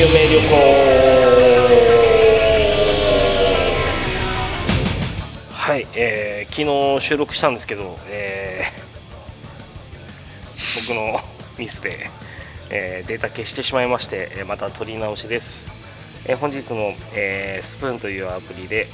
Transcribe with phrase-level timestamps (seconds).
[0.00, 0.56] 夢旅行
[5.52, 11.20] はい、えー、昨日収録したんですけど、えー、僕の
[11.58, 12.08] ミスで、
[12.70, 15.70] えー、データ消してしまいましてまた撮り直しです、
[16.24, 18.88] えー本日も、えースプーンというアプリで、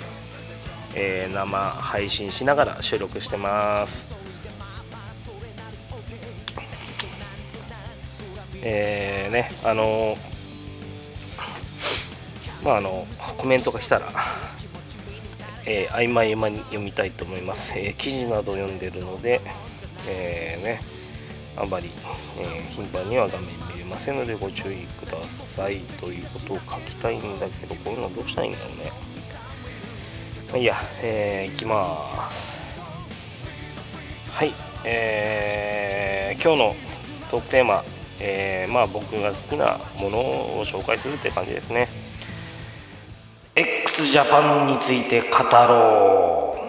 [0.97, 4.13] えー生配信しながら収録してます。
[8.61, 10.19] えーねあの
[12.67, 13.07] まああの
[13.39, 14.13] コメントが来たら、
[15.67, 19.41] えー、曖昧曖昧に読みたいと思います、えー記事など読んでるので、
[20.09, 20.81] えーね
[21.57, 21.91] あんまり、
[22.41, 25.79] えー頻繁には画面見れませんのでご注意ください。
[26.01, 28.93] ということを書きたいんだけどこういうのどうしたらいいんだろうね。
[30.49, 32.59] まあいいや、えー、いきます。
[34.33, 34.53] はい。
[34.85, 36.77] えー今日の
[37.31, 37.85] トークテーマ、
[38.19, 41.89] えーまあ僕が好きなものを紹介するって感じですね。
[43.97, 46.61] X ジャパンについて語ろう。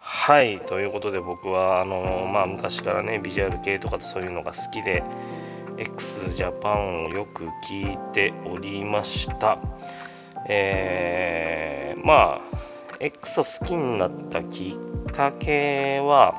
[0.00, 5.04] はいということで僕はあのまあ昔からねビジュアル系とかそういうのが好きで
[5.78, 9.56] x ジャパンをよく聞いておりました。
[10.48, 12.40] えーまあ
[12.98, 16.34] X を好きになったきっかけは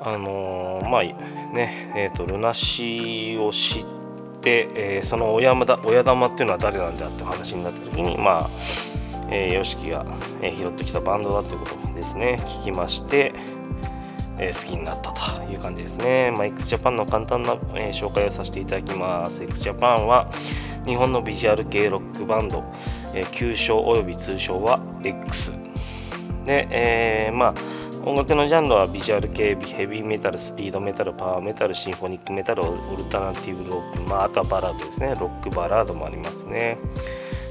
[0.00, 4.03] あのーまあねえー、とルナシーを知って、
[4.50, 8.50] えーその親玉だ親玉っていうのは誰なんだって話になった時にまあ、
[9.30, 10.06] え、YOSHIKI が、
[10.42, 12.38] えー拾ってきたバンドだということですね。
[12.46, 13.32] 聞きまして、
[14.38, 19.42] えー好きになったという感じですね、まあ、XJAPAN の簡単な、えー紹介をさせていただきます。
[19.42, 20.28] XJAPAN は
[20.86, 22.64] 日本のビジュアル系ロックバンド、
[23.14, 25.52] えー旧称および通称は X
[26.44, 27.54] で、えーまあ
[28.06, 35.16] 音楽のジャンルはビジュアル系ヘビーメタルスピードメタルパワーメタルシンフォニックメタルオルタナティブロック、まあ、あとはバラードですね。
[35.18, 36.76] ロックバラードもありますね。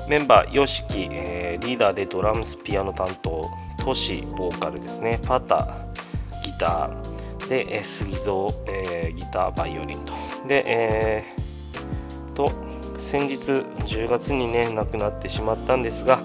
[0.08, 5.20] メンバー YOSHIKI、えリーダーでドラムスピアノ担当 Toshiボーカルですね。
[5.26, 5.88] PATA
[6.44, 10.14] ギターで、えー SUGIZO、えーギターバイオリンと。
[10.48, 12.52] で、えーと
[13.00, 16.20] 先日10月にね亡くなってしまったんですが、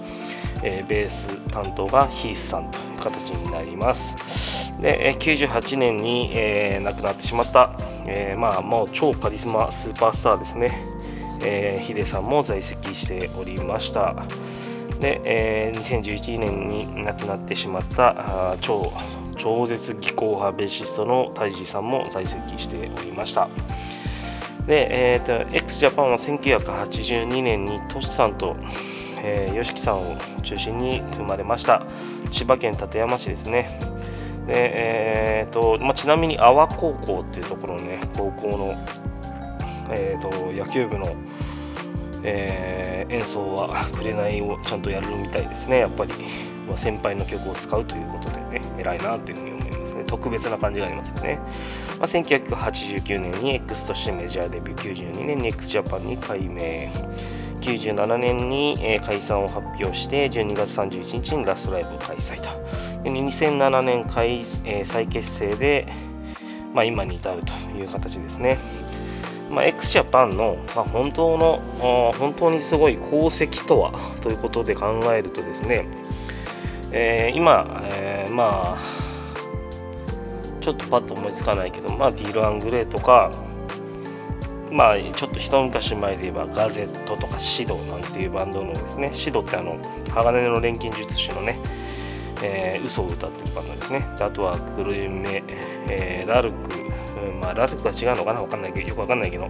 [0.61, 2.88] えーベース担当がヒースさんと。
[2.99, 4.73] 形になります。
[4.79, 7.71] で、98年に、えー亡くなってしまった、
[8.07, 10.83] えーまあもう超カリスマスーパースターですね、
[11.41, 14.15] えーヒデさんも在籍しておりました。
[14.99, 18.91] で、えー2011年に亡くなってしまった超
[19.37, 23.49] 超絶技巧派ベーシストのタイジーさんも在籍しておりました。
[24.67, 28.55] で、えー、と x ジャパンは1982年にトシさんと、
[29.23, 31.83] えー、YOSHIKI さんを中心に組まれました。
[32.29, 33.79] 千葉県館山市ですね。
[34.47, 34.53] で、
[35.43, 38.75] えーとまあ、ちなみに阿波高校っていうところのね高校の、
[39.91, 41.15] えー、と野球部の、
[42.23, 45.79] えー演奏は「紅」をちゃんとやるみたいですね。
[45.79, 46.13] やっぱり、
[46.67, 50.03] まあ、先輩の曲を使うということでね偉いなというふうに思いますね。
[50.05, 51.39] 特別な感じがありますよね、
[51.97, 56.89] まあ、1989年に X としてメジャーデビュー92年に x ジャパンに改名。
[57.59, 62.49] 97年に、え解散を発表して12月31日にラストライブを開催と。
[63.03, 65.87] で2007年開、え再結成で、
[66.73, 68.57] まあ、今に至るという形ですね。
[69.49, 71.59] まあ、x ジャパンの、まあ、本当の
[72.17, 73.91] 本当にすごい功績とは
[74.21, 75.87] ということで考えるとですね、
[76.91, 79.09] えー今、えーまあ
[80.61, 83.31] ちょっとパッと思いつかないけど、まあ、ディール・アングレーとか、
[84.71, 89.79] まあ、ちょっと一昔前で言えばガゼットとかシドなんていうバンドのですねシドってあの
[90.09, 91.57] 鋼の錬金術師のね、
[92.43, 94.05] えー嘘を歌ってるバンドですね。
[94.15, 95.43] であとはグルメ、
[95.87, 96.75] えーラルク、
[97.33, 98.41] うんまあ、ラルクは違うのかな？
[98.43, 99.47] わかんないけどよくわかんないけど、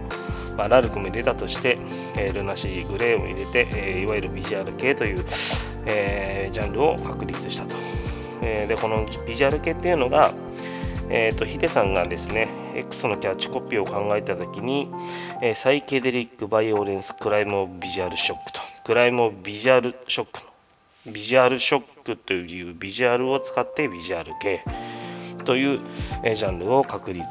[0.56, 1.76] まあ、ラルクも入れたとして、
[2.16, 5.24] えールナシーグレーを入れて、えーいわゆるビジュアル系という、
[5.84, 7.76] えージャンルを確立したと、
[8.40, 10.32] えーでこのビジュアル系っていうのが
[11.12, 14.88] えー、とヒデさんがですね X のキャッチコピーを考えた時に、
[15.42, 20.40] えーサイケデリック・バイオレンス・クライム・オブ・ビジュアル・ショックとクライム・オブ・ビジュアル・ショック
[21.06, 24.64] のビジュアルショックというビジュアルを使ってビジュアル系
[25.44, 25.80] という、
[26.22, 27.26] えージャンルを確立、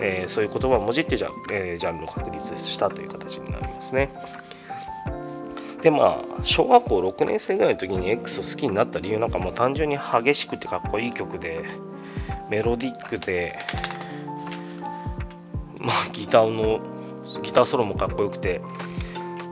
[0.00, 4.10] えーそういう言葉をもじってじゃ、えジャンルを確立したという形になりますね。
[5.82, 11.64] でまあ小学校6年生ぐらいの時に X を好きになった理由なんかも単純に激しくてかっこいい曲で
[12.48, 13.58] メロディックで
[15.78, 16.80] まあギターの
[17.42, 18.60] ギターソロもかっこよくて、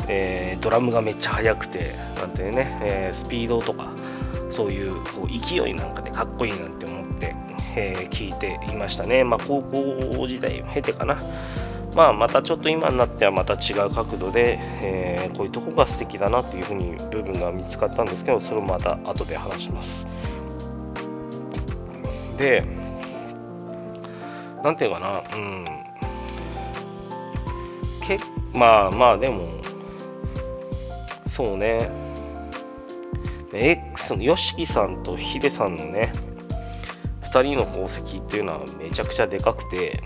[0.08, 3.90] えードラムがめっちゃ速くてなんてね、えースピードとか
[4.50, 7.34] そういうこう勢いなんかでかっこいいなんて思って、
[7.76, 9.24] えー聞いていましたね。
[9.24, 11.18] まあ高校時代を経てかな。
[11.94, 20.06] まあ、またちょっと今になってはまた違う角度で、えー、こういうとこが素敵だなっていうふうに部分が見つかったんですけどそれをまた後で話します。
[22.38, 22.62] で
[24.62, 25.64] なんていうかなうん
[28.06, 28.18] け
[28.52, 29.48] まあまあでも
[31.26, 31.90] そうね
[33.52, 36.12] X の YOSHIKI さんと HIDE さんのね
[37.22, 40.02] 2人の功績っていうのはめちゃくちゃでかくて、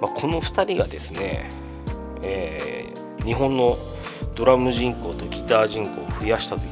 [0.00, 1.50] まあ、この2人がですね、
[2.22, 3.76] えー、日本の
[4.34, 6.62] ドラム人口とギター人口を増やしたと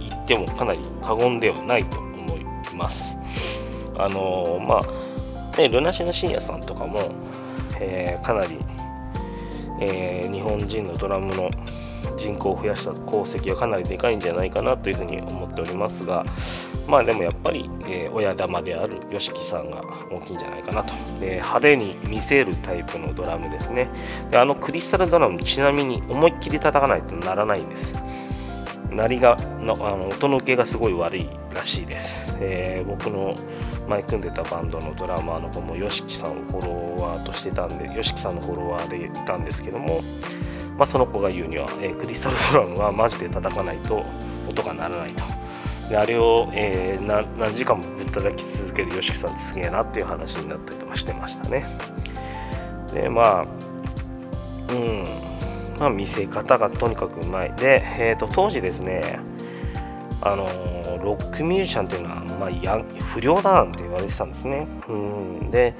[0.00, 3.16] 言ってもかなり過言ではないと思います。
[3.98, 5.01] あのー、まあ
[5.58, 7.12] ね、ルナシナシニアさんとかも、
[7.80, 8.58] えー、かなり、
[9.80, 11.50] えー、日本人のドラムの
[12.16, 16.24] 人口を増やした功績はかなりでかいんじゃないかなというふうに思っておりますが
[16.86, 20.92] まあでもやっぱり、えー、親玉である YOSHIKI さんが大きいんじゃないかなと。
[21.20, 23.88] で派手に見せるタイプのドラムですね。
[24.30, 27.94] であのクリスタルドラムちなみに思いっきり叩かないとならないんです
[28.94, 33.34] 鳴りがのあの音の受けがすごい悪いらしいです、えー、僕の
[33.88, 40.00] 前組んでたバンドのドラマーの子も YOSHIKI さんをフォロワーとしてたんで YOSHIKI さんのフォロワーでいたんですけども
[40.76, 44.04] まあ、その子が言うには、えー、クリスタルドラムはマジで叩かないと
[44.48, 45.22] 音が鳴らないと。
[45.88, 51.66] であれを、えー、何時間もぶったたき続ける YOSHIKI さんってすげえなっていう話になったりとかしてましたね。
[52.94, 53.46] でまあ
[54.72, 55.31] うん
[55.82, 57.52] まあ見せ方がとにかくうまい。
[57.56, 59.18] で、えーと、当時ですね
[60.20, 60.46] あの
[61.02, 62.80] ロックミュージシャンっていうのは、まあ、や
[63.12, 64.68] 不良だなんて言われてたんですね。
[64.88, 64.96] う
[65.44, 65.74] ん、で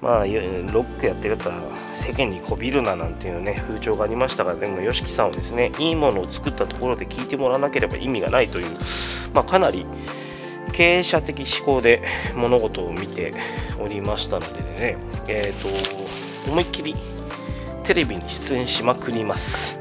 [0.00, 1.54] まあ、ロックやってるやつは
[1.92, 8.76] 世間にこびるななんていうね風潮がありましたがでも YOSHIKI さんはですねいいものを作ったところで聞いてもらわなければ意味がないという、
[9.32, 9.86] まあ、かなり
[10.72, 12.02] 経営者的思考で
[12.34, 13.32] 物事を見て
[13.78, 14.96] おりましたのでね、
[15.28, 16.96] えーと、思いっきり
[17.92, 19.78] テレビに出演しまくります。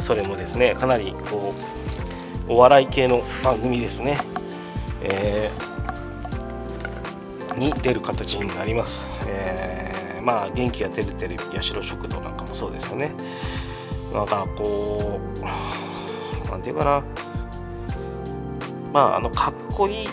[0.00, 1.54] それもですねかなりこ
[2.48, 4.18] うお笑い系の番組ですね、
[5.00, 9.04] えー、に出る形になります。
[9.28, 13.14] えー、まあ元気が出るテレビ八代食堂なんかもそうですよね。
[14.12, 17.04] だからこう何て言うかな。
[18.92, 20.08] まああのかっこいい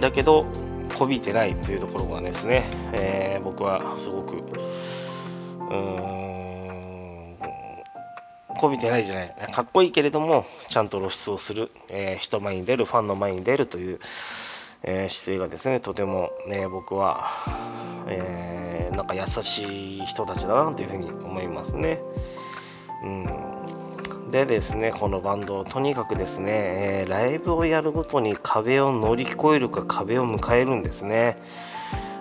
[0.00, 0.46] だけど
[0.96, 4.36] こびてないというところがですね、えー、僕はすごく
[5.72, 5.74] う
[6.20, 6.23] ん
[8.64, 13.98] こびてないじゃないかっこいいけれどもちゃんと露出をする、えー、人前に出るファンの前に出るという、
[14.82, 17.28] えー、姿勢がですねとてもね僕は、
[18.08, 22.00] えー、なんか優しい人たちだなというふうに思いますね。
[23.02, 31.36] うん、でですねこのバンドとにかくですね、え、ライブをやるごとに壁を乗り越えるか壁を迎えるんですね。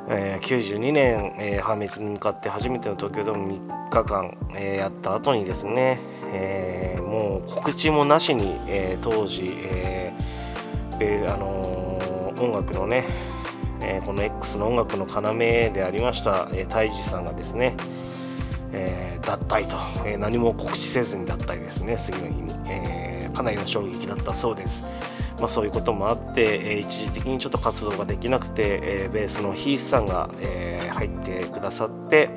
[0.10, 6.00] えー、92年、えー、破滅に向かって初めての東京ドーム3日間、えー、やった後にですね、
[6.34, 10.14] え、もう告知もなしに、え、当時、え
[11.28, 13.06] あの、音楽のね
[13.82, 17.76] え、この X の音楽の要でありました、えー、泰治さんがですね、
[18.72, 19.78] え、脱退と、
[20.08, 24.84] え、何も告知せずに脱退ですね次の日に、え、かなりの衝撃だったそうです、
[25.44, 32.30] まあ、そういうこともあって、え、一時的にちょっと活動ができなくて、え、ベースのヒースさんが、え、入ってくださって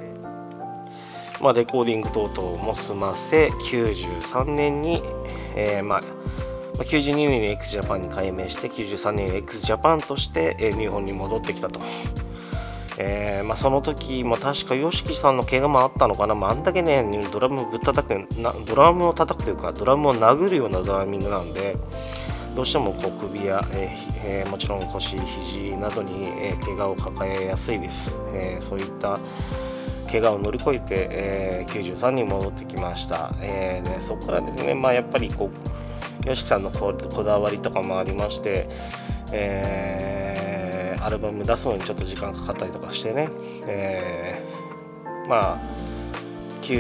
[1.41, 5.05] まあ、レコーディング等々も済ませ93年に、
[5.55, 6.03] え、まあ
[6.83, 11.79] 92年に x ジャパンに改名して93年に x ジャパンとして、え日本に戻ってきたと。
[12.99, 18.09] えーまあ、その時も確か YOSHIKI さんの怪我もあったのかな、まあ、あんだけねドラムをぶったたく
[18.41, 21.77] なドラムを叩くというかドラムを殴るようなドラミングなんで
[22.57, 29.21] どうしてもこう首や、えーえー、もちろん腰肘などに、えー、怪我を抱えやすいです、えー、そういった
[30.11, 36.95] 怪我を乗り越えて、え、93に戻ってきました、えーね、そこからですね、まあ、やっぱりこう YOSHIKI さんのこ
[37.25, 38.69] だわりとかもありまして、
[39.33, 43.29] え、アルバム出すのにちょっと時間かかったりとかしてね、
[43.67, 44.43] え、
[45.29, 45.87] まあ
[46.63, 46.73] そ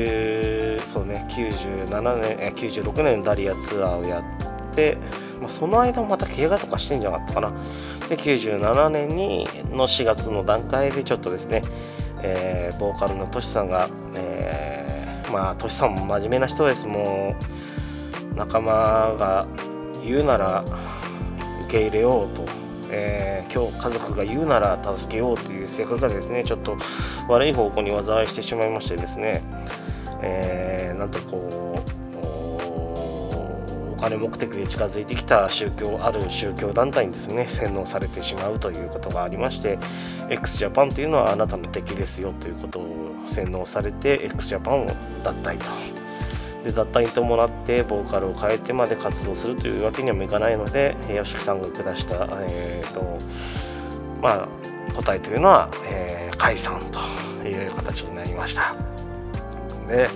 [1.03, 4.56] うね97年、96年のダリアツアーをやって、
[5.41, 7.53] まあ、その間もまた怪我とかしてんじゃなかったかな。
[8.09, 11.63] で97年にの4月の段階でちょっとですね、
[12.23, 16.87] えー、ボーカルのトシさんが、えー、まあトシさんも真面目な人です。
[16.87, 17.35] も
[18.33, 19.47] う仲間が
[20.05, 20.65] 言うなら
[21.65, 22.45] 受け入れようと、
[22.91, 26.77] えー、今日家族が言うなら助けようという性格がですねちょっと
[27.29, 29.43] 悪い方向に災いしてしまいましてですね、
[30.23, 32.06] えー、なんとこう
[33.97, 39.79] お金目的で近づいてきた宗教ある宗教団体にですね洗脳されてしまうということがありまして
[40.29, 44.87] x ジャパンというのはあなたの敵ですよということを洗脳されて x ジャパンを
[45.25, 45.65] 脱退と。
[46.63, 53.19] で脱退に伴ってボーカルを変えてまで活動するというわけにはいかないので YOSHIKI さんが下した、えーと
[54.21, 54.49] ま
[54.91, 58.75] あ、答えというのは、えー、解散という形になりました。
[59.89, 60.09] で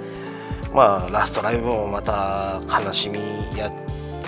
[0.73, 3.19] まあラストライブもまた悲しみ
[3.57, 3.73] や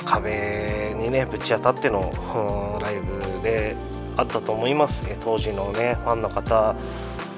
[0.05, 3.77] 壁にねぶち当たっての、ライブで
[4.17, 5.07] あったと思います。
[5.21, 6.75] 当時のねファンの方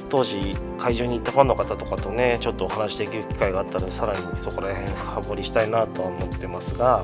[0.08, 7.02] 当時会場に行ったファンの方とかとねちょっとお話しできる機会があったらさらにそこら辺深掘りしたいなとは思ってますが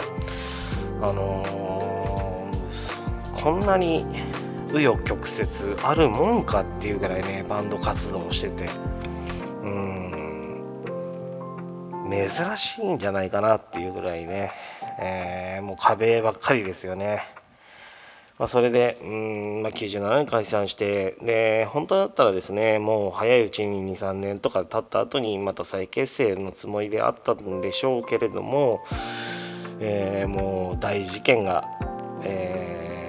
[1.02, 4.04] あのー、こんなに
[4.69, 5.49] 紆余曲折
[5.83, 8.89] あるもんかっていうぐらいねバンド活動をしてて。
[12.11, 14.52] 珍しいんじゃないかなっていうぐらいね、
[14.99, 17.23] えー、もう壁ばっかりですよね。
[18.38, 28.81] まあ、それで、うんまあ、97年解散してで本当だったらですねもう早いうちに23年とか経った後にまた再結成のつもりであったんでしょうけれども、
[29.79, 31.69] えー、もう大事件が、
[32.25, 33.00] えー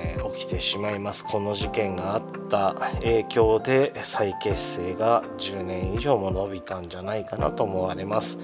[0.42, 1.24] きてしまいます。
[1.26, 8.40] この事件があった影響で再結成が10年以上も伸びたんじゃないかなと思われます、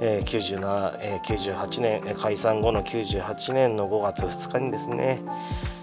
[0.00, 5.20] え、97え98年解散後の98年の5月2日にですね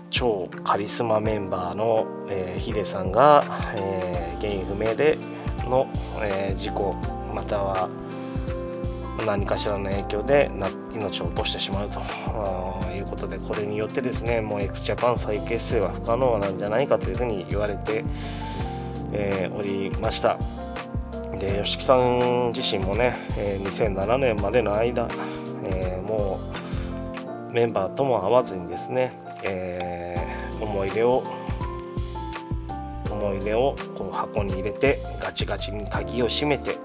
[0.09, 3.43] 超カリスマメンバーの、えー、ヒデさんが、
[3.75, 5.17] えー、原因不明で
[5.65, 5.87] の、
[6.23, 6.95] えー、事故
[7.35, 7.89] または
[9.25, 10.51] 何かしらの影響で
[10.93, 12.01] 命を落としてしまうと。
[12.99, 18.03] いうことでこれによってですねもう x ジャパン再結成は不可能なんじゃないかというふうに言われて、
[19.13, 20.37] えー、おりました。
[21.39, 25.07] で YOSHIKI さん自身もね、え、2007年までの間、
[25.63, 26.39] えー、も
[27.49, 31.23] うメンバーとも会わずにですね、えー、思い出を
[33.09, 36.77] 思い出をこう箱に入れてガチガチに鍵を閉めて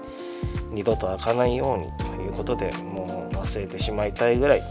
[0.71, 2.04] 二度と開かないようにと
[2.35, 4.61] ことでもう忘れてしまいたいぐらい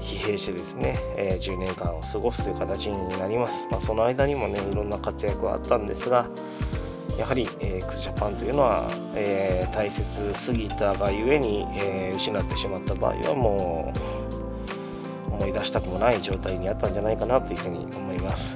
[0.00, 6.26] 疲弊してですね、え、10年間を過ごすという形になります、まあ、その間にもねいろんな活躍はあったんですが
[7.18, 13.92] やはり、えー、x ジャパンというのは、えー、大切すぎたがゆえに、えー、失ってしまった場合はも
[15.30, 18.54] う思い出したくもない状態にあったんじゃないかなというふうに思います。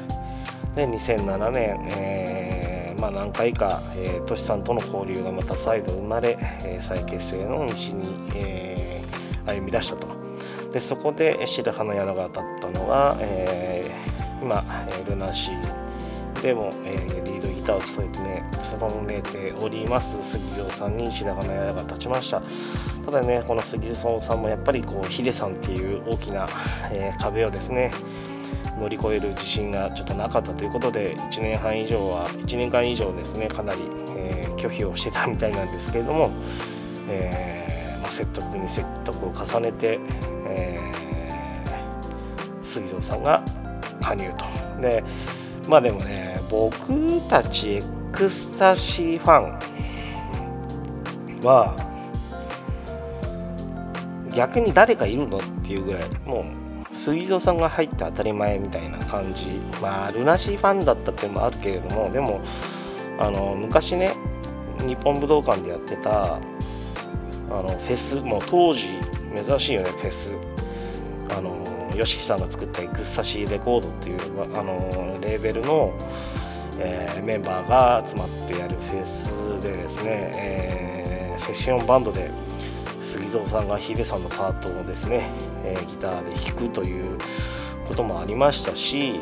[0.76, 2.29] で2007年、えー
[3.00, 10.07] まあ、何回か、えー、トシさんとの交流がまた再度生まれ、えー、再結成の道に、えー、歩み出したと。
[10.73, 22.42] でそこで白羽の矢が当たったのが、えー、今、え、ルナシーでも、え、リードギターを務めて,、ね、務めております杉蔵さんに白羽の矢が立ちました。
[23.04, 26.47] ただねこの杉蔵さんもやっぱりこうヒデさんっていう大きな、
[26.92, 27.90] え、壁をですね
[28.80, 33.82] 乗り越える自信がちょっとなかったということで1年半以上は1年間以上ですねかなり、
[34.16, 36.30] えー、拒否をしてたみたいなんですけれども、
[37.08, 40.00] えー、まあ、説得に説得を重ねて、
[40.46, 43.44] えー、杉蔵さんが
[44.00, 44.46] 加入と。
[44.80, 45.04] で
[45.68, 47.82] まあでもね僕たちエ
[48.12, 49.58] クスタシーファン
[51.44, 51.76] は
[54.34, 56.60] 逆に誰かいるのっていうぐらいもう
[56.92, 59.61] 水蔵さんが入って当たり前みたいな感じ。
[59.80, 62.40] まあルナシーファンだったっていうのもあるけれどもでも
[63.18, 64.14] あの昔ね
[64.87, 66.40] 日本武道館でやってたあ
[67.50, 68.99] のフェスもう当時
[69.44, 70.35] 珍しいよねフェス。
[71.37, 74.18] あの YOSHIKI さんが作ったエクスタシーレコードっていう
[74.56, 75.92] あのレーベルの、
[76.78, 82.30] えー、メンバーが集まってやるフェスでですね、えー、セッションバンドで
[83.02, 85.30] 杉蔵さんがヒデさんのパートをですね、
[85.64, 87.19] えー、ギターで弾くという
[87.87, 89.21] こともありましたし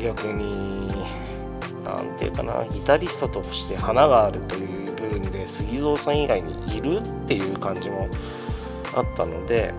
[0.00, 0.88] 逆に
[1.84, 8.08] 何て言うかなギタリストとして花があるという部分で杉蔵さん以外にいるっていう感じも
[8.94, 9.74] あったので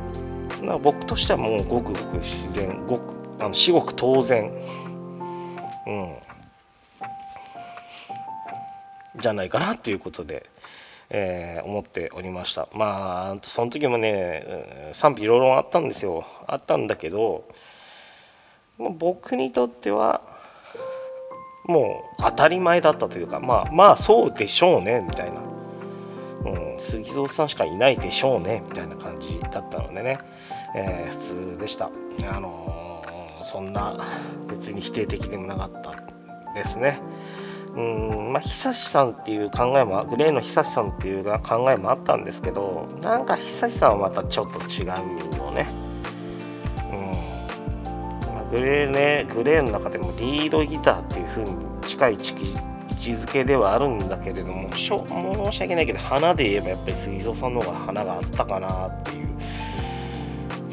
[0.61, 4.51] な僕としてはもうごくごく自然ごくあの至極当然
[5.87, 6.15] うん
[9.17, 10.49] じゃないかなっていうことで。
[11.11, 12.67] えー、思っておりました。
[12.73, 16.23] まあその時もね賛否両論あったんですよ。
[16.47, 17.47] あったんだけど
[18.77, 20.21] 僕にとっては
[21.65, 30.19] もう当たり前だったというかまあまあそうでしょうねみたいな、うん、杉蔵さんしかいないでしょうねみたいな感じだったのでね、
[30.75, 31.89] えー、普通でした。
[32.31, 33.97] あのー、そんな
[34.47, 36.99] 別に否定的でもなかったですね。
[37.75, 44.87] うんまあ久志さんっていう考えもグレーの久志さんっていう考えもあったんですけどなんか久志さんはまたちょっと違う
[45.37, 45.67] よね。
[46.91, 48.33] うん。
[48.33, 52.33] まあグレーねグレーの中でもリードギターっていう風に近い位置
[53.11, 59.27] づけではあるんだけれどもしょ申し訳ないけど花で言えばやっぱり杉蔵さんの方が花があったかなっていう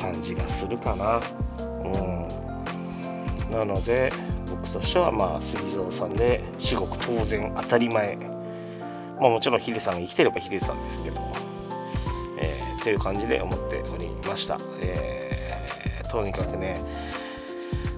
[0.00, 1.20] 感じがするかな。
[1.58, 3.50] うん。
[3.50, 4.12] なので
[4.48, 8.16] 僕としてはまあ杉蔵さんで至極当然当たり前。
[9.20, 11.20] まあもちろんヒデさんが生きてればヒデさんですけど
[12.38, 16.78] えー、という感じで思っておりました、えー、とにかくね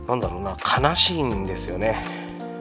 [0.06, 2.02] なんだろうな悲しいんですよね。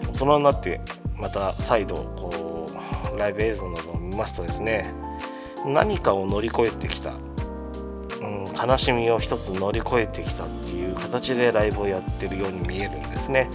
[0.08, 0.82] 大人になって
[1.16, 2.68] また再度こ
[3.14, 4.92] うライブ映像などを見ますとですね
[5.66, 7.14] 何かを乗り越えてきた、
[8.58, 13.50] 悲しみを一つ乗り越えてきたっていう形でライブをやってるように見えるんですね。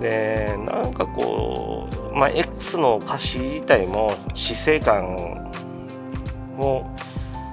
[0.00, 5.50] でなんかこう、まあ、X の歌詞自体も死生観
[6.58, 6.84] を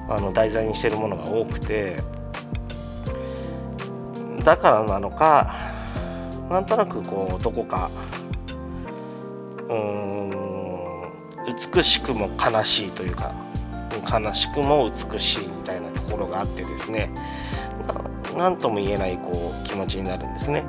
[0.10, 1.98] あの題材にしてるものが多くて
[4.44, 5.56] だからなのか
[6.50, 7.90] なんとなくこうどこか
[9.70, 10.12] うーん
[11.76, 13.34] 美しくも悲しいというか
[14.00, 17.12] 悲しくも美しいみたいなところがあってですね。
[18.38, 20.64] 何とも言えないこう気持ちになるんですね。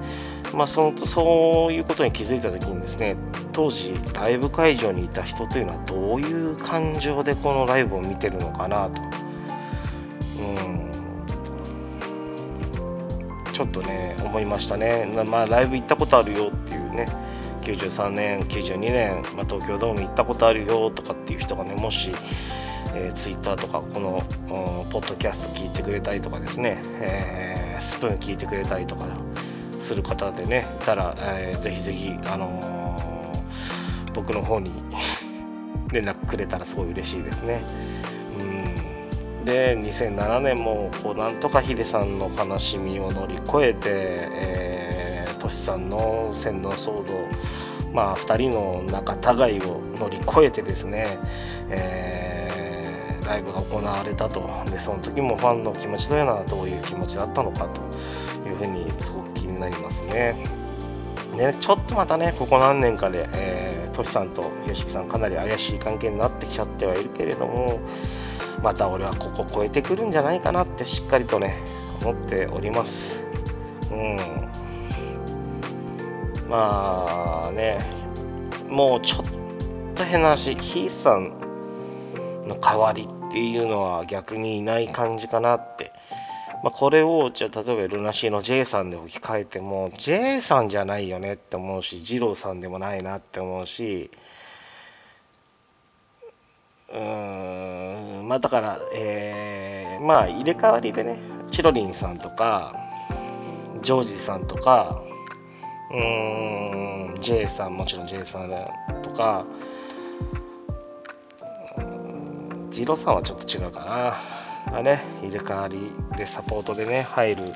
[0.53, 3.17] まあ、そのそういうことに気づいた時にですね
[3.53, 9.01] 当時ライブ会場にいた人というのはどういう感情でこのライブを見てるのかなと。
[9.01, 10.91] うん。
[13.53, 15.11] ちょっとね思いましたね。
[15.27, 17.07] まあライブ行ったことあるよっていうね。
[17.63, 22.13] 93年92年、まあ、東京ドーム行ったことあるよとかっていう人がねもし、
[22.95, 24.23] えー、ツイッターとかこの
[24.91, 29.07] ポッドキャスト聞いてくれたりとかですね、えー、スプーン聞いてくれたりとか
[29.79, 34.71] する方でねいたら、えー、ぜひぜひ、あのー、僕の方に
[35.93, 37.63] 連絡くれたらすごい嬉しいですね。
[39.45, 47.15] で2007年もこうなんとかヒデさんの悲しみを乗り越えて、えー、トシさんの洗脳騒動
[47.93, 51.19] まあ2人の仲違いを乗り越えてですね、
[51.71, 52.12] えー、
[53.25, 54.49] ライブが行われたと。
[54.71, 57.81] でその時もファンの気持ちというのはどういう気持ちだったのかと
[58.49, 60.35] いうふうにすごく気になりますね。
[61.37, 67.81] でちょっとまたねここ何年かで、えー、トシさんと YOSHIKI さんかなり怪しい関係になってきちゃってはいるけれども
[68.63, 71.63] また俺はここ超えてくるんじゃないかなってしっかりとね
[72.03, 73.21] 思っております。
[73.91, 74.17] うん。
[76.49, 77.79] まあね
[78.69, 79.25] もうちょっ
[79.95, 81.33] と変な話ヒーさん
[82.47, 85.93] の代わりっていうのは逆にいない感じかなって。
[86.63, 94.13] まあ、これをじゃあ例えばルナシーの J さんで置き換えても J さんじゃないよねって思うし二郎さんでもないなって思うし
[96.95, 101.19] うんまあだから、えー、まあ入れ替わりでね
[101.51, 102.77] チロリンさんとか
[103.83, 105.03] ジョージさんとか
[105.91, 108.51] うーん J さんもちろん J さん
[109.03, 109.45] とか
[112.73, 114.43] ジロさんはちょっと違うかな。
[114.71, 117.53] がね入れ替わりでサポートでね入る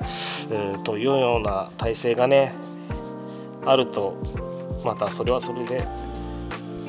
[0.83, 2.53] というような体制がね
[3.65, 4.17] あると
[4.85, 5.83] またそれはそれで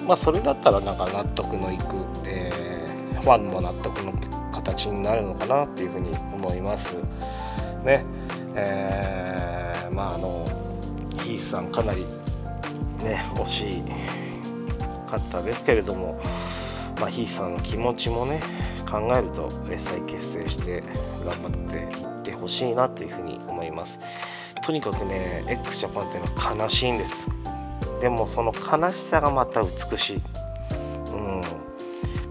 [0.07, 4.13] まあそれだったらなんか納得のいく、えー、ファンも納得の
[4.53, 6.97] 形になるのかなっていうふうに思います。
[7.85, 8.05] ね
[8.55, 10.47] えー、まああの
[11.23, 12.05] ヒースさんかなり
[13.03, 13.83] ね惜し
[15.09, 16.21] かったですけれども
[17.01, 18.41] まあ、ヒーさんの気持ちもね
[18.91, 20.83] 考えると再結成して
[21.25, 24.01] 頑張っていってほしいなというふうに思います。
[24.65, 27.29] とにかくね x ジャパンっていうのは悲しいんです。
[28.01, 30.23] でもその悲しさがまた美しい、
[31.13, 31.43] うん。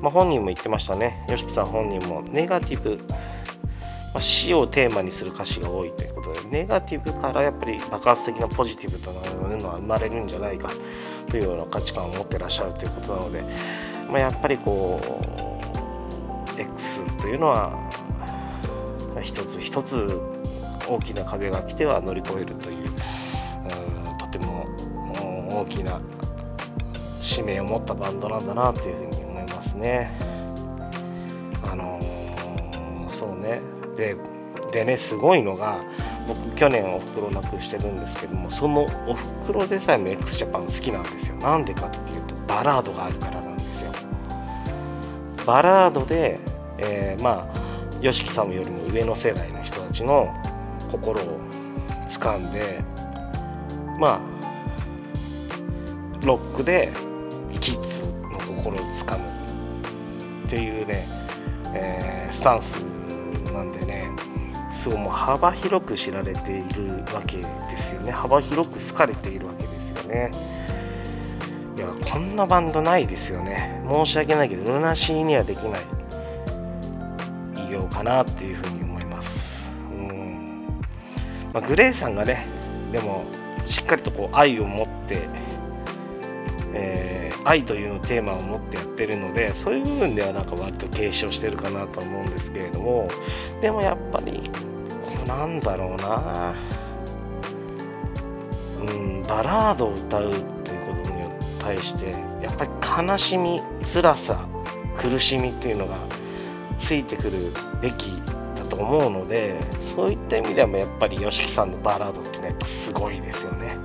[0.01, 1.25] まあ、本人も言ってましたね。
[1.27, 2.97] YOSHIKI さん本人もネガティブ、
[4.13, 9.13] まあ、死をテーマにする歌詞が多いということでネガティブからやっぱり爆発的なポジティブとい
[9.53, 10.69] うのは生まれるんじゃないか
[11.29, 13.43] というような価値観を持ってらっしゃるということなので、
[14.07, 14.99] まあ、やっぱりこ
[16.57, 17.71] う X というのは
[19.21, 20.19] 一つ一つ
[20.87, 22.91] 大きな壁が来ては乗り越えるという、う、
[24.19, 24.65] とても
[25.61, 25.99] 大きな
[27.19, 30.11] 使命を持ったバンドなんだなっていうふうに思いますね。
[31.63, 33.61] あのー、そうね。
[33.97, 34.15] で
[34.71, 35.83] でねすごいのが
[36.27, 41.37] 僕去年おふくろなくしてるんですけどもそのおふくろでさえも x ジャパン好きなんですよ。
[41.37, 43.46] なんでかっていうとバラードがあるから。
[45.47, 46.39] バラードで、
[46.77, 50.35] えー、まあ YOSHIKI さんよりも上の世代の人たちの
[50.91, 51.39] 心を
[52.07, 52.83] 掴んで
[53.97, 54.19] まあ
[56.25, 56.91] ロックで
[57.61, 59.23] キッズの心をつかむ
[60.45, 61.05] っていうね、
[61.73, 62.75] えー、スタンス
[63.53, 64.09] なんでね
[64.73, 68.11] すごいもう幅広く知られているわけですよね。
[68.11, 70.31] 幅広く好かれているわけですよね。
[71.77, 73.83] いやこんなバンドないですよね。
[73.87, 75.81] 申し訳ないけどルナシーにはできない。
[77.55, 79.69] 偉業かなっていうふうに思います。
[79.91, 80.81] うん、
[81.53, 82.47] まあ、グレイさんがね
[82.91, 83.25] でも
[83.63, 85.29] しっかりとこう愛を持って
[86.73, 93.07] えー、愛というのテーマを持ってやってるのでそういう部分ではなんか割と継承してるかなと思うんですけれども
[93.61, 94.49] でもやっぱり
[95.01, 96.55] こうなんだろうな。
[98.79, 100.56] うんバラードを歌う
[101.67, 102.71] 対してやっぱり
[103.09, 104.47] 悲しみ辛さ
[104.95, 105.97] 苦しみっていうのが
[106.77, 107.51] ついてくる
[107.81, 108.11] べき
[108.55, 113.75] だと思うのでそういった意味ではやっぱり YOSHIKI さんのバラードっていうのはやっぱすごいですよね。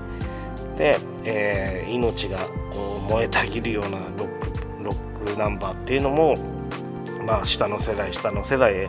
[0.79, 2.39] で、えー、命が
[2.71, 4.51] こう燃えたぎるようなロック
[4.83, 6.37] ロックナンバーっていうのも
[7.27, 8.87] まあ下の世代下の世代へ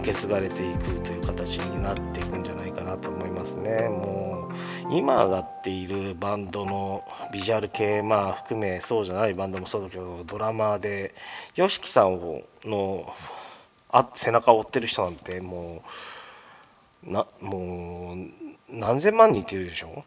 [0.00, 4.45] 受け継がれていくという形になっていくんじゃないかなと思いますねもう
[4.90, 11.14] 今やっているバンドのビジュアル系まあ含めそうじゃないバンドもそうだけどドラマーで
[11.54, 13.12] YOSHIKI さんをの
[13.90, 15.82] あ背中を追ってる人なんても
[17.06, 18.16] うなもう
[18.68, 20.04] 何千万人っているでしょ？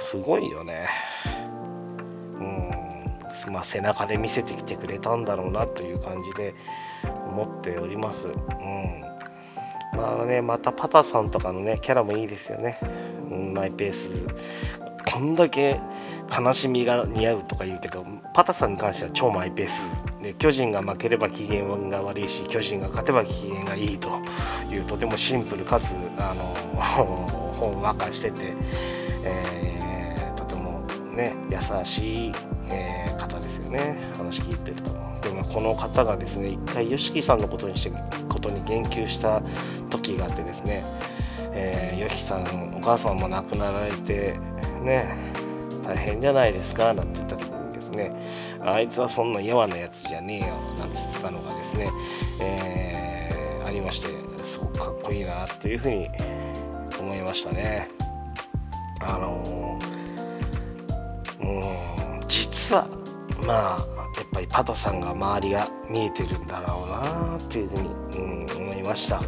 [0.00, 0.88] すごいよね。
[1.26, 2.42] う
[3.50, 3.52] ん。
[3.52, 6.54] まあ背中で見せてきてくれたんだろうなという感じで
[7.04, 8.28] 思っております。
[8.28, 9.07] うん。
[9.98, 12.78] まあねまたパタさんとかのねキャラもいいですよね、
[13.30, 14.26] うん、マイペース。
[15.10, 15.80] こんだけ
[16.38, 20.04] 悲しみが似合うとか言うけどパタさんに関しては超マイペース。
[20.22, 24.10] で巨人が負ければ機嫌が悪いし巨人が勝てば機嫌がいいと
[24.70, 26.42] いうとてもシンプルかつあの
[27.52, 28.54] ほんわかしてて、
[29.24, 30.82] えー、とても
[31.16, 32.32] ね優しい、
[32.68, 33.96] えー、方ですよね。
[34.16, 34.97] 話聞いてると。
[35.28, 37.92] でもこの方がですね一回 YOSHIKI さんのことにして
[38.28, 39.42] ことに言及した
[39.90, 40.82] 時があってですね、
[41.52, 44.38] YOSHIKI さんお母さんも亡くなられて
[44.82, 45.06] ね
[45.84, 48.12] 大変じゃないですかなんて言った時にですね
[48.62, 51.90] あいつはそんなやわなやつじゃねえよなんつってたのがですね、
[52.40, 54.08] えー、ありまして
[54.44, 56.08] すごくかっこいいなというふうに
[56.98, 57.88] 思いましたね。
[59.00, 59.78] あの
[61.40, 62.88] うん実は
[63.46, 63.97] まあ
[64.50, 69.20] パタさんが周りが見えてるんだろうなっていうふうに、うん、思いました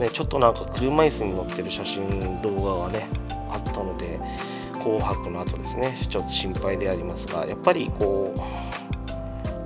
[0.00, 3.06] ね、ちょっとなんか車椅子に乗ってる写真動画がね
[3.50, 4.18] あったので
[4.82, 8.40] 紅白の後ですねちょっと心配でありますがやっぱりこう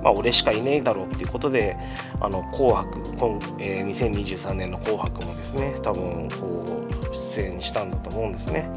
[0.03, 1.75] まあ、俺しかいねえだろうっていうことで
[2.19, 8.69] あの紅白今、えー、2023年の紅白もですね多分こう出演したんだと思うんですね。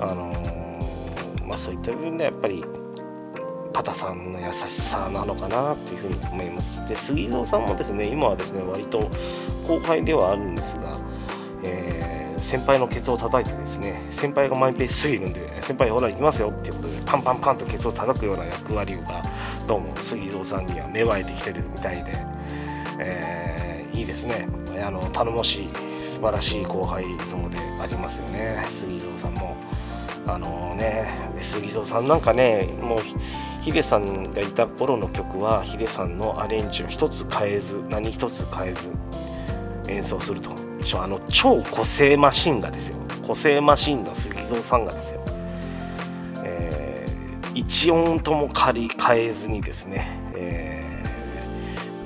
[0.00, 2.64] あのー、まあ、そういった部分でやっぱり
[3.78, 6.84] パタさんの優しさなのかなっていうふうに思います。
[6.88, 9.08] で杉蔵さんもですね今はですね割と
[9.68, 10.98] 後輩ではあるんですが、
[11.62, 19.22] えー先輩のケツを叩いてですね先輩がマイペースすぎるんで先輩ほら行きますよっていうことでパンパンパンとケツを叩くような役割が
[19.66, 22.12] どうも杉蔵さんには芽生えてきてるみたいで、
[23.00, 24.48] えー、いいですね
[24.82, 25.70] あの頼もしい
[26.06, 29.56] 素晴らしい後輩像でありますよね杉蔵さんも。
[30.28, 31.06] あのね、
[31.40, 32.98] 杉蔵さんなんかねもう
[33.68, 38.90] ヒデさんがいた頃の曲はヒデさんのアレンジを一つ変えず何一つ変えず
[39.88, 40.52] 演奏すると。
[40.98, 42.96] あの超個性マシンがですよ。
[43.26, 45.20] 個性マシンの杉蔵さんがですよ、
[46.44, 51.04] えー、一音とも借り変えずにですね、え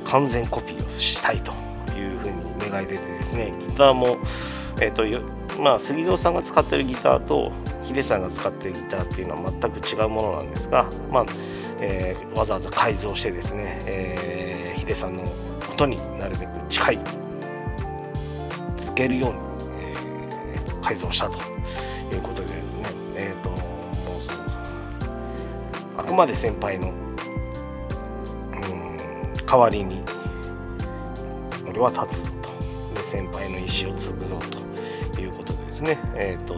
[0.05, 1.53] ー、完全コピーをしたいと
[1.97, 4.17] いうふうに願い出てですねギターも、
[4.81, 5.05] えーと
[5.63, 7.53] まあ、杉蔵さんが使ってるギターと
[7.93, 11.27] ヒデさんが使っているギターっていうのは全く違うものなんですが、まあ
[11.79, 15.25] えー、わざわざ改造してですね、えー、ヒデさんの
[15.71, 16.99] 音になるべく近い
[18.79, 19.41] つけるように、
[19.77, 21.39] えー、改造したと
[22.15, 23.59] いうことでですね、えーと、もう
[25.99, 26.95] あくまで先輩のうん
[29.45, 30.03] 代わりに
[31.69, 32.51] 俺は立つぞと。
[32.95, 34.39] で先輩の意思を継ぐぞ
[35.15, 36.55] ということでですね、えーと、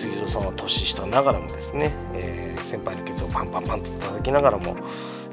[0.00, 4.74] 杉蔵さんは年下ながらもですね、えー、先輩のケツをパンパンパンと叩きながらも、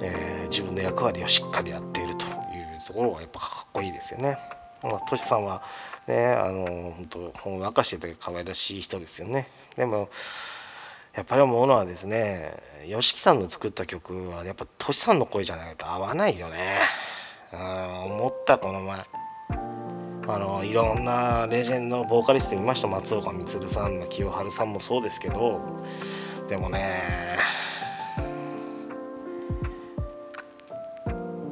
[0.04, 2.32] えー、自分の役割をしっかりやっているという
[2.86, 4.38] ところがやっぱかっこいいですよね。
[4.84, 5.64] まあ、トシさんは
[6.06, 6.66] ねあの
[6.98, 9.48] 本当ほんわかしてて可愛らしい人ですよね。
[9.78, 10.10] でも
[11.16, 16.82] やっぱり思うのはですね YOSHIKI さんの作った曲はやっぱトシさんの声じゃないと合わないよね。
[17.54, 19.06] うん思ったこの前。
[20.28, 22.88] あのいろんなレジェンドボーカリストいました。
[22.88, 25.62] 松岡充さんの清春さんもそうですけど。
[26.50, 27.38] でもね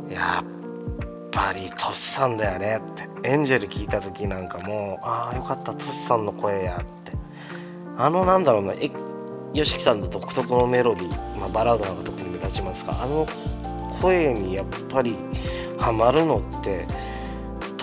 [0.10, 2.80] やっぱりトシさんだよね。
[2.80, 7.14] ってエンジェル聞いた時なんかもああよかったトシさんの声やって。
[7.98, 13.26] あのなんだろうな YOSHIKI さんの独特のメロディー、まあ、バラードなんか特に目立ちますがあの
[14.02, 15.16] 声にやっぱり
[15.78, 16.86] ハマるのって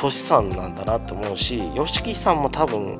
[0.03, 2.99] トシさんなんだなって思うし YOSHIKI さんも多分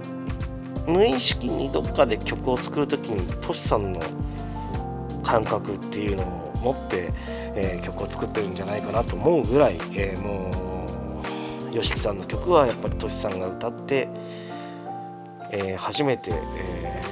[0.87, 4.01] 無意識にどっかで曲を作る時にトシさんの
[5.25, 7.12] 感覚っていうのを持って、
[7.57, 10.49] えー、曲を作ってるんじゃないかなと思うぐらい、えー、も
[11.73, 14.09] う YOSHIKI さんの曲はやっぱりトシさんが歌って、
[15.51, 17.03] えー、初めて、え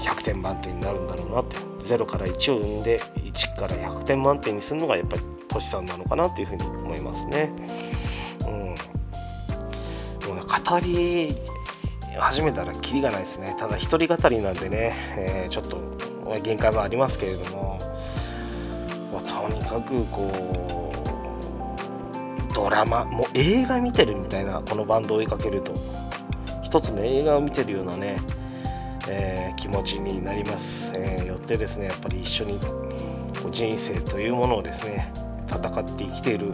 [0.00, 7.52] 100点満点になるんだろうなって0から1を生んで1から100点満点にするのがやっぱりトシさんなのかなっていうふうに思いますね。
[10.80, 11.34] り
[12.18, 13.56] 始めたらキリがないですね。
[13.58, 15.78] ただ一人語りなんでね、えー、ちょっと
[16.42, 17.78] 限界もありますけれども、
[19.12, 20.92] まあ、とにかくこ
[22.50, 25.74] うドラマもう映画見てるみたいなこのバンドを追いかけると。
[26.74, 28.20] 一つの映画を見てるようなね、
[29.08, 32.58] えー、気持ちになります、えー、よってですねやっぱり一緒に
[33.52, 35.12] 人生というものをですね
[35.46, 36.52] 戦って生きている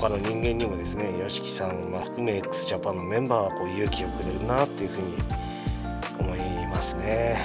[0.00, 5.14] 他の人間にもですね YOSHIKI さん、ま含め x ジャパンのメンバーはこう勇気をくれるなっていうふうに
[6.18, 7.36] 思いますね。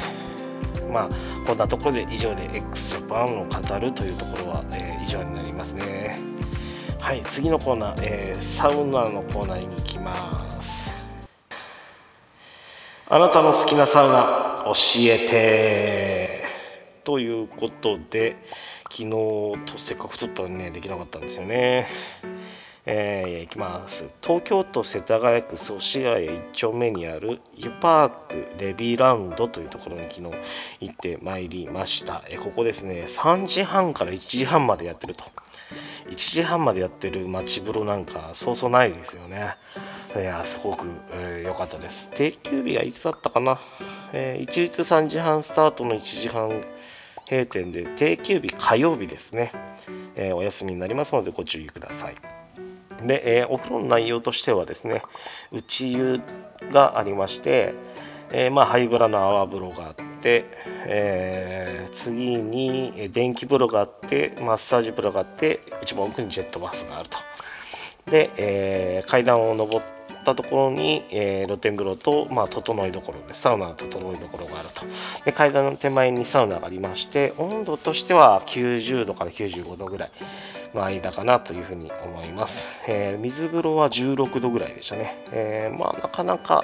[0.90, 1.10] まあ
[1.46, 6.18] こんなところで以上で x ジャパンを語るというところは、えー、以上になりますね。
[7.02, 10.90] はい次のコーナー、えー、サウナのコーナーに行きます。
[13.10, 14.72] あなたの好きなサウナ教
[15.12, 16.46] えて
[17.04, 18.38] ということで
[18.84, 21.88] 昨日とせっかく撮ったのにねできなかったんですよね。
[22.86, 24.06] えー、いきます。
[24.22, 30.36] 東京都世田谷区祖師谷1丁目にある湯パークレビーランドというところに昨日
[30.82, 35.24] 行ってまいりました、えー、ここですね3時半から1時半までやってると。
[36.10, 39.56] 1時半までやってる街風呂なんかそうそうないですよね。
[40.16, 42.10] いやすごく良、えー、かったです。
[42.14, 43.60] 定休日はいつだったかな、
[44.14, 46.64] えー、一律3時半スタートの1時半
[47.30, 49.52] 閉店で定休日火曜日ですね、
[50.16, 52.45] えー、お休みになりますのでご注意ください。
[53.04, 55.02] で、えー、お風呂の内容としてはですね
[55.52, 56.22] 内湯
[56.72, 57.76] がありまして、
[58.32, 60.46] えー、まあ、ハイブラの泡風呂があって、
[60.88, 67.18] えー、次に電気風呂があってマッサージ風呂があって一番奥にジェットバスがあると。
[68.10, 69.82] で、え階段を上っ
[70.24, 74.84] たところに、え、露天風呂と、まあ、整いどころでサウナの整いどころがあると。
[75.26, 80.10] で階段の手前にサウナがありまして温度としては90度から95度ぐらい。
[80.76, 86.64] の間かなというふうに思います、えー、水風呂は16度ぐらいでしたね、えー、まあなかなか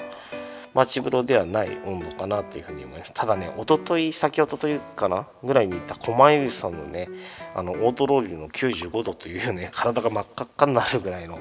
[0.74, 3.12] 街風呂ではない温度かなというふうに思います。
[3.12, 7.08] ただね一昨日先一昨日かなぐらいに行った狛江さんのね
[7.54, 11.38] あのオートロールの95度というね 体が真っ赤っかになるぐらいの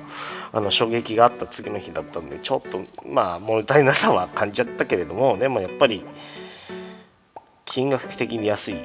[0.52, 6.04] あの衝撃があった次の日だったんでちょっとまあ物足りなさは感じちゃったけれどもでもやっぱり
[7.64, 8.76] 金額的に安い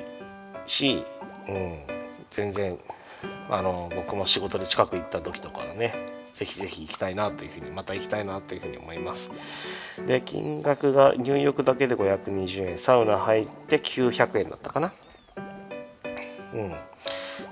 [0.67, 1.05] し、
[1.49, 1.79] うん、
[2.31, 2.79] 全然
[3.49, 5.95] あの僕も仕事で近く行った時とかね
[6.33, 9.31] ぜひぜひ行きたいなというふうにまた行きたいなというふうに思います。
[10.07, 14.93] で金額が入浴だけで520円サウナ入って900円だったかな。
[16.53, 16.73] うん。
[16.73, 16.75] っ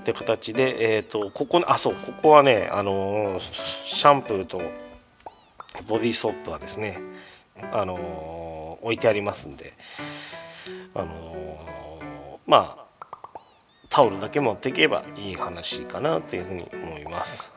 [0.04, 3.40] て形でえっ、ー、とここあそうここはねあの、
[3.86, 4.60] シャンプーと
[5.88, 6.98] ボディーソープはですね
[7.72, 9.72] あの、置いてありますんで
[10.94, 11.58] あの
[12.46, 12.83] まあ
[13.94, 17.48] タオルだけ持っていけばいい話かなというふうに思います。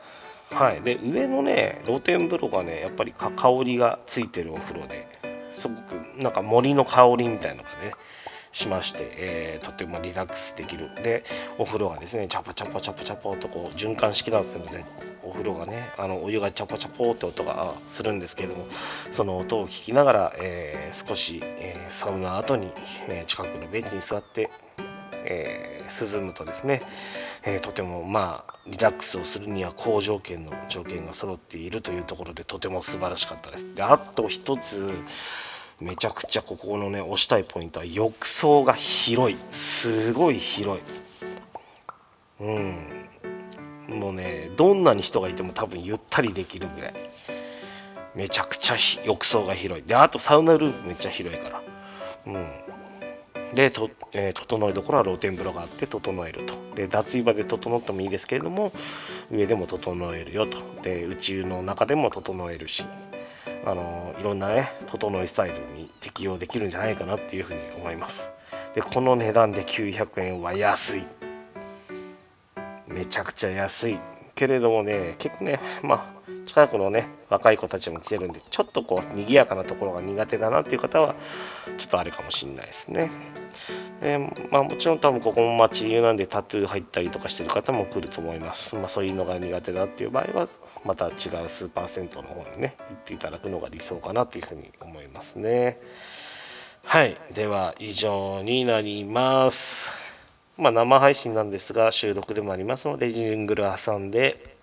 [0.52, 3.32] はい、で上のね露天風呂がねやっぱり香
[3.64, 5.08] りがついてるお風呂で
[5.52, 7.92] すごくなんか森の香りみたいなのがね
[8.52, 11.24] しまして、えー、とてもリラックスできるで
[11.58, 14.84] お風呂がですねチャパチャパチャパチャパとこう循環式なんですので
[15.24, 18.66] お風呂がねあのお湯がチャパチャポって音がするんですけれども
[19.10, 22.70] その音を聞きながら、えー、少し、えー、サウナ後に、
[23.08, 24.50] え近くのベンチに座って
[25.24, 26.82] えー、涼むとですね、
[27.44, 33.74] えー、とてもまあリラックスをするには好条件の条件が揃っているというところでとても素晴らしかったです。
[33.74, 34.90] であと一つ
[35.80, 39.36] めちゃくちゃここのね押したいポイントは浴槽が広い。
[39.50, 40.82] すごい広い。
[42.40, 42.88] うん。
[43.88, 46.94] もうねどんなに人がいても多分ゆったりできるぐらい。
[48.14, 49.84] めちゃくちゃ浴槽が広い。
[49.84, 51.62] であとサウナルームめっちゃ広いから。
[52.26, 52.50] うん。
[53.54, 56.54] でと、えー、整いどころは露天風呂があって整えると。
[56.74, 58.72] で脱衣場で整ってもいいですけれども
[59.30, 60.58] 上でも整えるよと。
[60.82, 62.84] で内湯の中でも整えるし
[63.64, 68.30] あのいろんなね整いスタイルに適用できるんじゃないかなっていうふうに思います。
[68.74, 71.04] でこの値段で900円は安い。
[72.86, 73.98] めちゃくちゃ安い。
[74.34, 76.17] けれどもね結構ねまあ
[76.48, 81.14] 近くのね若い子たちも来てるんでちょっとこう賑やかなところが苦手だなっていう方は
[81.76, 83.10] ちょっとあれかもしれないですね。
[84.00, 84.18] で
[84.50, 88.76] まあもちろん多分ここも町流なんでタトゥー入ったりとかしてる方も来ると思います。
[88.76, 90.48] まあそういうのが苦手だっていう場合は
[90.84, 91.12] また違う
[91.48, 95.80] スーパー銭湯の方にね行っていただくのが理想かなっていうふうに思いますね。
[96.84, 99.92] はいでは以上になります。
[100.56, 104.57] まあ生配信なんですが収録でもありますのでジングル挟んで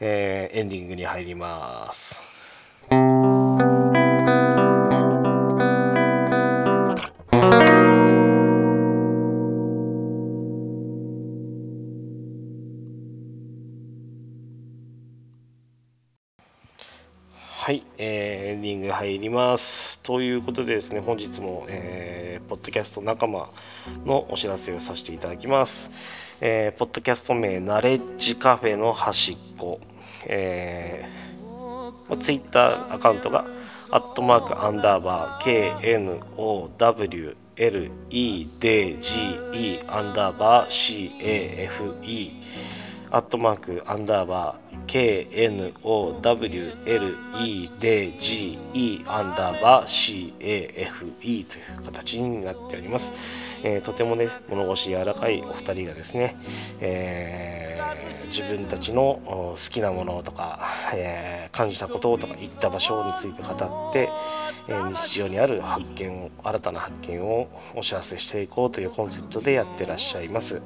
[0.00, 2.37] えー、エンディングに入ります。
[19.28, 20.00] ります。
[20.00, 23.50] ということでですね、本日も、えー、ポッドキャスト仲間
[24.04, 25.90] のお知らせをさせていただきます。
[26.40, 29.80] えー、ポッドキャスト名ナレッジカフェの端っこ、
[30.26, 33.44] えー、ツイッターアカウントが
[33.90, 36.98] アットマークアンダーバー KNOWLEDGE
[39.88, 40.68] アンダーバー
[41.18, 42.30] CAFE
[43.10, 46.20] アットマークアンダーバー KNOWLEDGE
[49.06, 53.12] アンダーバー CAFE という形になっております。
[53.62, 56.36] えー、とてもね物腰柔らかいお二人がですね、
[56.80, 57.77] えー、
[58.26, 60.60] 自分たちの好きなものとか、
[60.94, 64.08] えー、感じたこととか行った場所について語って、
[64.68, 70.60] え日常にある発見を新たな発見をお知らせしていこうというコンセプトでやってらっしゃいます。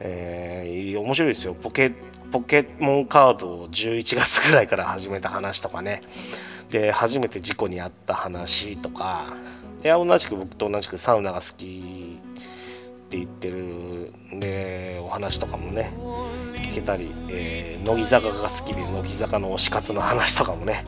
[0.00, 1.54] えー、面白いですよ。
[1.54, 1.92] ポケ
[2.30, 6.00] ポケモンカードを11月ぐらいから始めた話とかね。
[6.70, 9.36] で初めて事故に遭った話とか。
[9.84, 12.20] いや同じく僕と同じくサウナが好き
[13.06, 15.92] って言ってるでお話とかもね。
[16.72, 20.86] 聞けたり、えー、乃木坂が好きで乃木坂の推し活の話とかもね、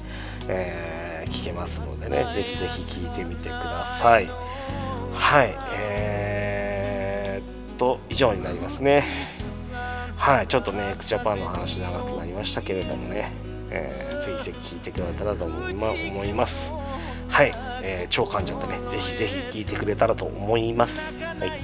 [0.49, 4.27] えー、聞けますのでねぜひぜひ聞いてみてください。
[5.12, 9.05] はいえー、っと以上になりますね。
[10.16, 13.31] はいちょっとね x ジャパンの話長くなりましたけれどもね、
[13.68, 15.68] えー、ぜひぜひ聞いてくれたらと思
[16.25, 16.73] います。
[17.29, 21.18] はい、えー、超感情でねぜひぜひ聞いてくれたらと思います。
[21.20, 21.62] はい。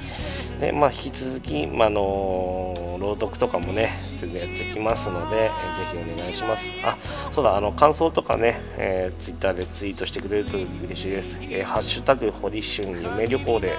[0.61, 6.69] でまあ、引き続き、まあの朗読とかもね全然やってきますので、えー、ぜひお願いします。
[6.85, 6.99] あ
[7.31, 13.75] そうだあの感想とかね、えー、ツイッターでツイートしてくれると嬉しいです、えー、ハッシュタグ堀春夢旅行で、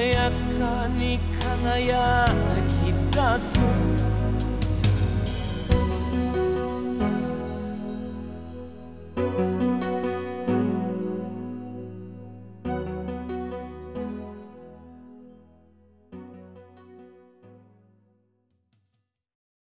[0.00, 2.34] やかに輝
[2.82, 4.13] き出す。